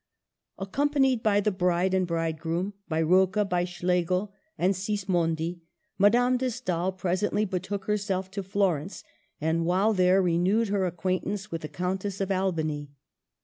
[0.57, 5.61] Accompanied by the bride and bridegroom, by Rocca, by Schlegel and Sismondi,
[5.99, 9.03] Madame de Stael presently betook herself to Florence,
[9.39, 12.89] and while there renewed her acquaintance with the Countess of Albany.